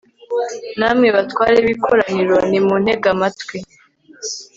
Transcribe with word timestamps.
namwe 0.79 1.07
batware 1.15 1.57
b'ikoraniro, 1.65 2.37
nimuntege 2.49 3.07
amatwi 3.13 3.57